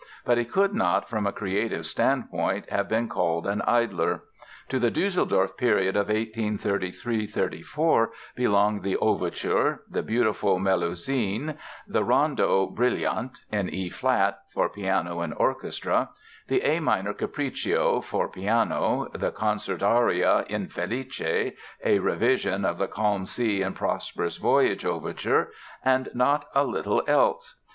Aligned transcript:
But 0.25 0.39
he 0.39 0.45
could 0.45 0.73
not, 0.73 1.07
from 1.07 1.27
a 1.27 1.31
creative 1.31 1.85
standpoint, 1.85 2.67
have 2.71 2.89
been 2.89 3.07
called 3.07 3.45
an 3.45 3.61
idler. 3.67 4.23
To 4.69 4.79
the 4.79 4.89
Düsseldorf 4.89 5.55
period 5.57 5.95
of 5.95 6.07
1833 6.07 7.27
34 7.27 8.09
belong 8.35 8.81
the 8.81 8.97
Overture 8.97 9.83
"The 9.87 10.01
Beautiful 10.01 10.57
Melusine", 10.57 11.55
the 11.87 12.03
"Rondo 12.03 12.65
Brillant" 12.65 13.43
in 13.51 13.69
E 13.69 13.89
flat, 13.91 14.39
for 14.51 14.69
piano 14.69 15.19
and 15.19 15.35
orchestra, 15.37 16.09
the 16.47 16.63
A 16.63 16.79
minor 16.79 17.13
Capriccio 17.13 18.01
for 18.03 18.27
piano, 18.27 19.07
the 19.13 19.29
concert 19.29 19.83
aria, 19.83 20.47
"Infelice", 20.49 21.53
a 21.85 21.99
revision 21.99 22.65
of 22.65 22.79
the 22.79 22.87
"Calm 22.87 23.27
Sea 23.27 23.61
and 23.61 23.75
Prosperous 23.75 24.37
Voyage" 24.37 24.83
Overture 24.83 25.51
and 25.85 26.09
not 26.15 26.45
a 26.55 26.63
little 26.63 27.03
else. 27.05 27.57